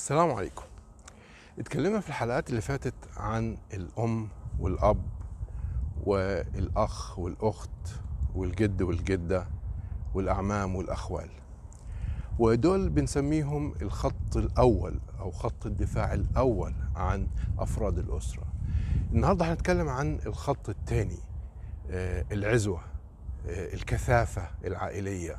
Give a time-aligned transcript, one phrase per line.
[0.00, 0.62] السلام عليكم.
[1.58, 5.02] اتكلمنا في الحلقات اللي فاتت عن الأم والأب
[6.04, 7.70] والأخ والأخت
[8.34, 9.46] والجد والجدة
[10.14, 11.30] والأعمام والأخوال.
[12.38, 17.26] ودول بنسميهم الخط الأول أو خط الدفاع الأول عن
[17.58, 18.44] أفراد الأسرة.
[19.12, 21.18] النهاردة هنتكلم عن الخط الثاني
[22.32, 22.80] العزوة
[23.48, 25.32] آه، الكثافة العائلية.
[25.32, 25.38] آه،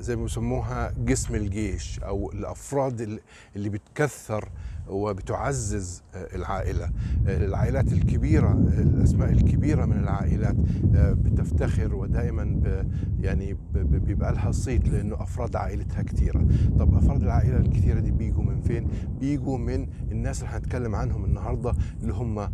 [0.00, 3.20] زي ما بيسموها جسم الجيش أو الأفراد ال-
[3.56, 4.48] اللي بتكثر
[4.88, 6.84] وبتعزز آه، العائلة.
[7.26, 10.56] آه، العائلات الكبيرة الأسماء الكبيرة من العائلات
[10.94, 12.86] آه، بتفتخر ودائما ب
[13.24, 16.46] يعني بيبقى لها صيت لأنه أفراد عائلتها كثيره
[16.78, 18.88] طب أفراد العائلة الكثيره دي بيجوا من فين؟
[19.20, 22.48] بيجوا من الناس اللي هنتكلم عنهم النهارده اللي هم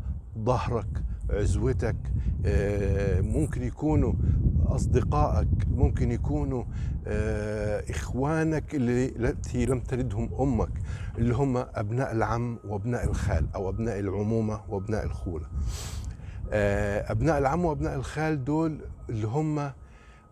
[0.45, 1.97] ظهرك عزوتك
[2.47, 4.12] آه، ممكن يكونوا
[4.74, 6.64] أصدقائك ممكن يكونوا
[7.06, 10.70] آه، إخوانك اللي التي لم تلدهم أمك
[11.19, 15.47] اللي هم أبناء العم وأبناء الخال أو أبناء العمومة وأبناء الخولة.
[16.53, 18.78] آه، أبناء العم وأبناء الخال دول
[19.11, 19.70] اللي هم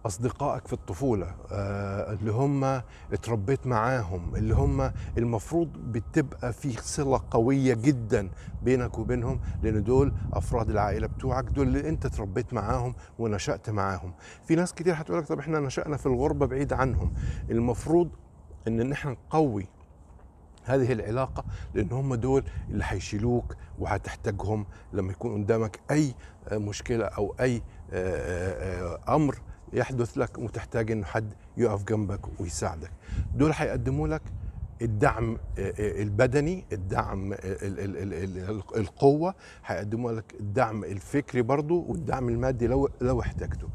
[0.06, 2.64] أصدقائك في الطفولة آه، اللي هم
[3.12, 8.30] اتربيت معاهم اللي هم المفروض بتبقى في صلة قوية جدا
[8.62, 14.12] بينك وبينهم لأن دول أفراد العائلة بتوعك دول اللي أنت اتربيت معاهم ونشأت معاهم.
[14.44, 17.12] في ناس كتير هتقول لك طب إحنا نشأنا في الغربة بعيد عنهم.
[17.50, 18.10] المفروض
[18.68, 19.66] إن نحن نقوي
[20.64, 26.14] هذه العلاقة لأن هم دول اللي هيشيلوك وهتحتاجهم لما يكون قدامك أي
[26.52, 29.38] مشكلة أو أي آه، آه، أمر
[29.72, 32.90] يحدث لك وتحتاج إنه حد يقف جنبك ويساعدك.
[33.34, 34.22] دول هيقدموا لك
[34.82, 38.14] الدعم آه، آه، البدني الدعم آه، ال- ال- ال-
[38.50, 39.34] ال- القوة
[39.66, 43.68] هيقدموا لك الدعم الفكري برضو والدعم المادي لو لو احتاجته.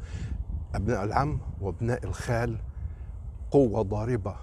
[0.74, 2.58] أبناء العم وأبناء الخال
[3.50, 4.36] قوة ضاربة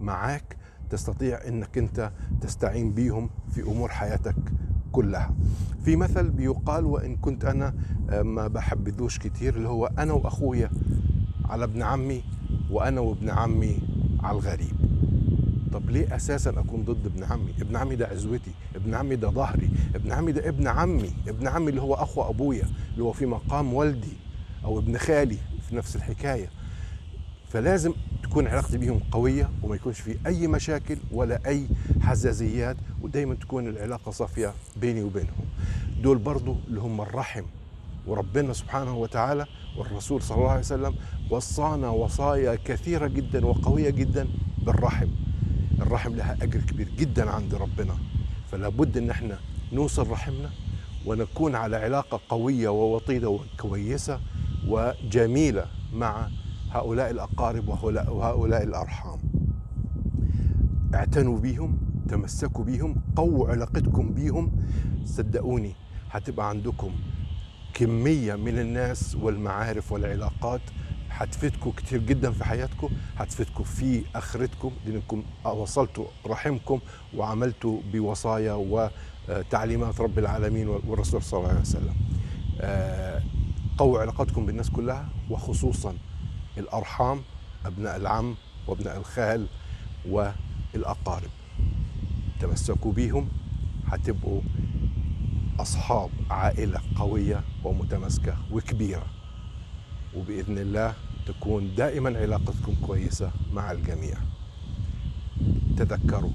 [0.00, 0.56] معاك
[0.90, 4.36] تستطيع إنك أنت تستعين بيهم في أمور حياتك
[4.92, 5.34] كلها.
[5.84, 7.74] في مثل بيقال وإن كنت أنا
[8.10, 10.70] آه، ما بحبذوش كتير اللي هو أنا وأخويا
[11.44, 12.22] على ابن عمي
[12.70, 13.78] وأنا وابن عمي
[14.22, 14.76] على الغريب.
[15.72, 19.70] طب ليه أساسا أكون ضد ابن عمي؟ ابن عمي ده عزوتي ابن عمي ده ظهري
[19.94, 23.74] ابن عمي ده ابن عمي ابن عمي اللي هو أخو أبويا اللي هو في مقام
[23.74, 24.16] والدي
[24.64, 25.36] أو ابن خالي
[25.68, 26.48] في نفس الحكاية.
[27.50, 27.92] فلازم
[28.22, 31.66] تكون علاقتي بيهم قوية وما يكونش في أي مشاكل ولا أي
[32.00, 35.44] حزازيات ودايما تكون العلاقة صافية بيني وبينهم.
[36.02, 37.42] دول برضو اللي هم الرحم
[38.06, 39.46] وربنا سبحانه وتعالى
[39.78, 40.94] والرسول صلى الله عليه وسلم
[41.30, 44.28] وصانا وصايا كثيرة جدا وقوية جدا
[44.66, 45.08] بالرحم.
[45.80, 47.96] الرحم لها أجر كبير جدا عند ربنا.
[48.52, 49.38] فلا بد أن إحنا
[49.72, 50.50] نوصل رحمنا
[51.06, 54.20] ونكون على علاقة قوية ووطيدة وكويسة
[54.68, 56.28] وجميلة مع
[56.70, 59.18] هؤلاء الأقارب وهؤلاء, الأرحام.
[60.94, 64.52] اعتنوا بيهم تمسكوا بيهم قووا علاقتكم بيهم
[65.04, 65.74] صدقوني
[66.10, 66.90] هتبقى عندكم
[67.74, 70.60] كمية من الناس والمعارف والعلاقات
[71.10, 74.72] هتفيدكم كتير جدا في حياتكم هتفيدكم في آخرتكم.
[74.86, 76.80] لأنكم وصلتوا رحمكم
[77.16, 78.52] وعملتوا بوصايا
[79.28, 81.94] وتعليمات رب العالمين والرسول صلى الله عليه وسلم.
[82.60, 83.22] آه،
[83.78, 85.94] قووا علاقتكم بالناس كلها وخصوصا
[86.58, 87.20] الأرحام
[87.66, 88.34] أبناء العم
[88.66, 89.46] وأبناء الخال
[90.08, 91.30] والأقارب.
[92.40, 93.28] تمسكوا بيهم
[93.86, 94.40] هتبقوا
[95.60, 99.06] أصحاب عائلة قوية ومتماسكة وكبيرة.
[100.16, 100.94] وبإذن الله
[101.26, 104.16] تكون دائما علاقتكم كويسة مع الجميع.
[105.76, 106.30] تذكروا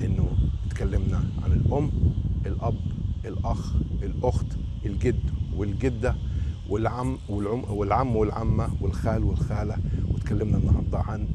[0.00, 0.36] إنه
[0.70, 1.90] تكلمنا عن الأم
[2.46, 2.80] الأب
[3.24, 4.46] الأخ الأخت
[4.86, 6.14] الجد والجدة
[6.70, 9.76] والعم والعم والعم والعمة والخال والخالة
[10.14, 11.28] وتكلمنا النهارده عن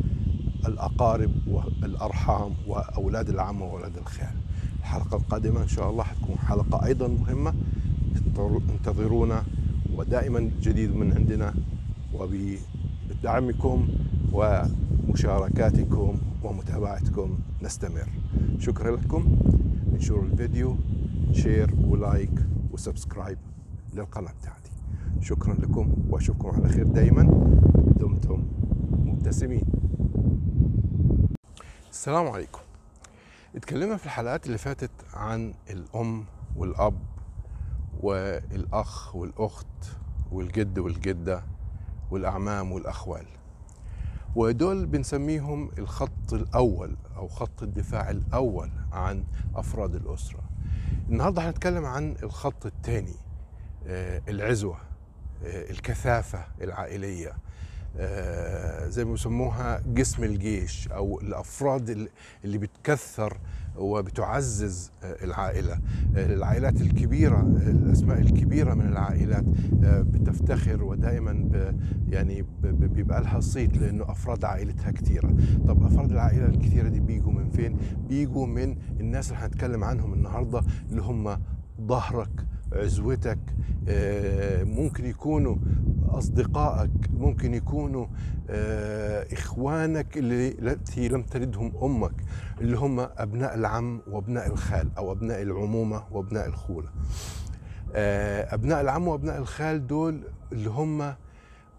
[0.67, 4.35] الأقارب والأرحام وأولاد العم وأولاد الخال.
[4.79, 7.53] الحلقة القادمة إن شاء الله حتكون حلقة أيضا مهمة
[8.69, 9.43] انتظرونا
[9.95, 11.53] ودائما جديد من عندنا
[12.13, 13.87] وبدعمكم
[14.33, 18.09] ومشاركاتكم ومتابعتكم نستمر.
[18.59, 19.37] شكرا لكم.
[19.93, 20.77] انشروا الفيديو
[21.33, 22.31] share و like
[22.71, 23.37] و subscribe
[23.93, 24.60] للقناة بتاعتي
[25.21, 27.23] شكرا لكم وأشوفكم على خير دائما
[27.99, 28.47] دمتم
[28.91, 29.65] مبتسمين.
[31.91, 32.59] السلام عليكم.
[33.55, 36.25] اتكلمنا في الحلقات اللي فاتت عن الأم
[36.55, 36.99] والأب
[38.01, 39.67] والأخ والأخت
[40.31, 41.43] والجد والجدة
[42.11, 43.25] والأعمام والأخوال.
[44.35, 49.23] ودول بنسميهم الخط الأول أو خط الدفاع الأول عن
[49.55, 50.41] أفراد الأسرة.
[51.09, 53.15] النهاردة هنتكلم عن الخط الثاني
[54.29, 54.77] العزوة.
[55.45, 57.31] آه، الكثافة العائلية.
[57.97, 62.09] آه، زي ما بيسموها جسم الجيش أو الأفراد
[62.45, 63.37] اللي بتكثر
[63.77, 65.79] وبتعزز آه، العائلة.
[66.15, 69.43] العائلات الكبيرة الأسماء الكبيرة من العائلات
[69.83, 71.49] بتفتخر ودائما
[72.09, 75.33] يعني بيبقى لها صيت لأنه أفراد عائلتها كثيرة.
[75.67, 77.77] طب أفراد العائلة الكثيرة دي بيجوا من فين؟
[78.09, 81.37] بيجوا من الناس اللي هنتكلم عنهم النهارده اللي هم
[81.81, 83.39] ظهرك عزوتك
[83.89, 85.55] آه، ممكن يكونوا
[86.09, 88.05] أصدقائك ممكن يكونوا
[88.49, 92.13] آه، إخوانك التي لم تلدهم أمك
[92.61, 96.89] اللي هم أبناء العم وأبناء الخال أو أبناء العمومة وأبناء الخولة.
[97.95, 100.21] آه، أبناء العم وأبناء الخال دول
[100.51, 101.13] اللي هم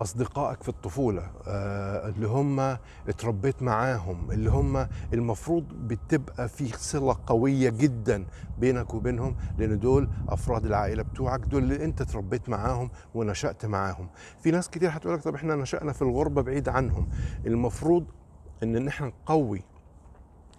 [0.02, 2.60] أصدقائك في الطفولة آه، اللي هم
[3.08, 8.26] اتربيت معاهم اللي هم المفروض بتبقى في صلة قوية جدا
[8.58, 14.08] بينك وبينهم لأن دول أفراد العائلة بتوعك دول اللي أنت اتربيت معاهم ونشأت معاهم.
[14.42, 17.08] في ناس كتير هتقول لك طب إحنا نشأنا في الغربة بعيد عنهم.
[17.46, 18.04] المفروض
[18.62, 19.62] إن إحنا نقوي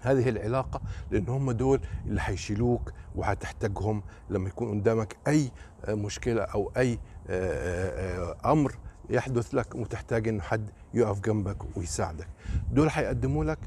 [0.01, 0.81] هذه العلاقة
[1.11, 5.51] لأن هم دول اللي هيشيلوك وهتحتاجهم لما يكون قدامك أي
[5.89, 6.99] مشكلة أو أي
[7.29, 8.75] آه، آه، أمر
[9.13, 12.27] يحدث لك وتحتاج إنه حد يقف جنبك ويساعدك.
[12.71, 13.59] دول هيقدموا لك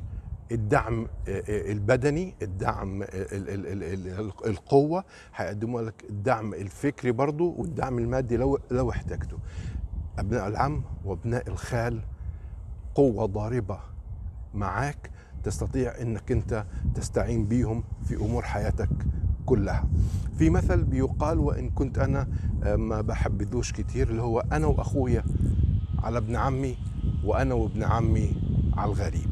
[0.53, 3.07] الدعم آه، آه، البدني الدعم آه،
[4.47, 5.05] القوة
[5.35, 9.39] هيقدموا لك الدعم الفكري برضو والدعم المادي لو لو احتجته.
[10.19, 12.01] أبناء العم وأبناء الخال
[12.95, 13.79] قوة ضاربة
[14.55, 15.11] معاك
[15.45, 16.65] تستطيع إنك أنت
[16.95, 18.89] تستعين بيهم في أمور حياتك
[19.47, 19.85] كلها.
[20.39, 22.27] في مثل بيقال وإن كنت أنا
[22.65, 25.25] آه، ما بحبذوش كتير اللي هو أنا وأخويا
[26.03, 26.77] على ابن عمي
[27.25, 28.33] وأنا وابن عمي
[28.77, 29.31] على الغريب.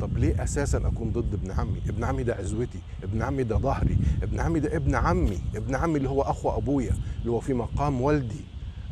[0.00, 3.98] طب ليه أساسا أكون ضد ابن عمي؟ ابن عمي ده عزوتي ابن عمي ده ظهري
[4.22, 8.00] ابن عمي ده ابن عمي ابن عمي اللي هو أخو أبويا اللي هو في مقام
[8.00, 8.40] والدي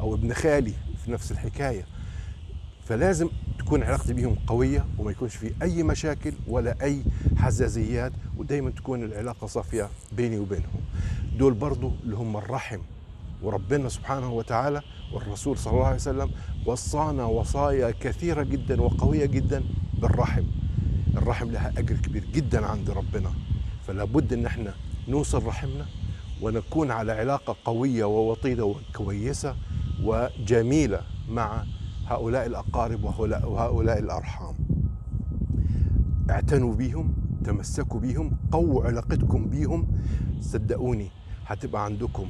[0.00, 0.72] أو ابن خالي
[1.04, 1.84] في نفس الحكاية.
[2.84, 3.28] فلازم
[3.68, 7.02] تكون علاقتي بهم قوية وما يكونش في أي مشاكل ولا أي
[7.36, 10.80] حزازيات ودايما تكون العلاقة صافية بيني وبينهم.
[11.38, 12.78] دول برضو اللي هم الرحم
[13.42, 14.82] وربنا سبحانه وتعالى
[15.12, 16.30] والرسول صلى الله عليه وسلم
[16.66, 19.64] وصانا وصايا كثيرة جدا وقوية جدا
[20.02, 20.44] بالرحم.
[21.16, 23.32] الرحم لها أجر كبير جدا عند ربنا.
[23.86, 24.74] فلا بد أن إحنا
[25.08, 25.86] نوصل رحمنا
[26.42, 29.56] ونكون على علاقة قوية ووطيدة وكويسة
[30.02, 31.00] وجميلة
[31.30, 31.64] مع
[32.08, 34.54] هؤلاء الأقارب وهؤلاء الأرحام.
[36.30, 37.14] اعتنوا بيهم
[37.44, 39.86] تمسكوا بيهم قووا علاقتكم بيهم
[40.40, 41.10] صدقوني
[41.46, 42.26] هتبقى عندكم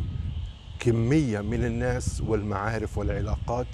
[0.81, 3.67] كمية من الناس والمعارف والعلاقات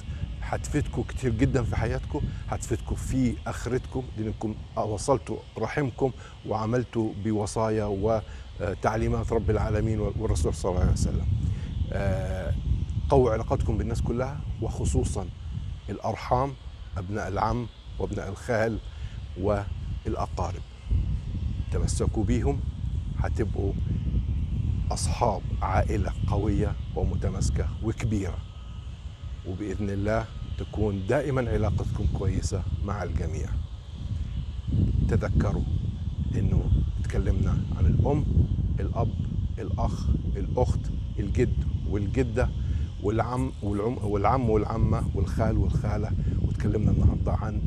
[0.42, 6.10] هتفيدكم كتير جدا في حياتكم هتفيدكم في آخرتكم لأنكم وصلتوا رحمكم
[6.48, 7.84] وعملتوا بوصايا
[8.60, 11.26] وتعليمات رب العالمين والرسول صلى الله عليه وسلم.
[11.92, 12.54] آه،
[13.08, 15.26] قووا علاقاتكم بالناس كلها وخصوصا
[15.90, 16.52] الأرحام
[16.96, 17.66] أبناء العم
[17.98, 18.78] وأبناء الخال
[19.40, 20.62] والأقارب.
[21.72, 22.60] تمسكوا بيهم
[23.18, 23.72] هتبقوا
[24.90, 28.38] أصحاب عائلة قوية ومتماسكة وكبيرة.
[29.48, 30.26] وبإذن الله
[30.58, 33.48] تكون دائما علاقتكم كويسة مع الجميع.
[35.08, 35.62] تذكروا
[36.34, 36.70] إنه
[37.04, 38.24] تكلمنا عن الأم
[38.80, 39.14] الأب
[39.58, 40.06] الأخ
[40.36, 40.80] الأخت
[41.18, 42.48] الجد والجدة.
[43.04, 46.10] والعم والعم والعم والعمة والخال والخالة
[46.42, 47.60] وتكلمنا النهارده عن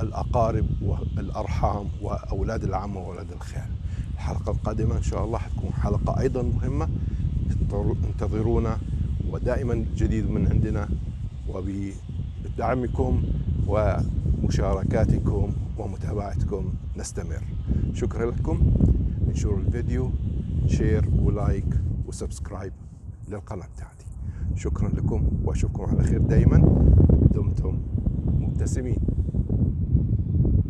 [0.00, 3.70] الأقارب والأرحام وأولاد العم وأولاد الخال.
[4.14, 6.88] الحلقة القادمة إن شاء الله حتكون حلقة أيضا مهمة
[8.08, 8.78] انتظرونا
[9.30, 10.88] ودائما جديد من عندنا
[11.48, 13.22] وبدعمكم
[13.66, 17.42] ومشاركاتكم ومتابعتكم نستمر.
[17.94, 18.72] شكرا لكم.
[19.28, 20.10] انشروا الفيديو
[20.66, 21.66] share و like
[22.08, 22.72] و subscribe
[23.28, 23.66] للقناة.
[23.76, 23.89] بتاعتي
[24.54, 26.58] شكرا لكم وأشوفكم على خير دائما
[27.34, 27.78] دمتم
[28.40, 28.99] مبتسمين.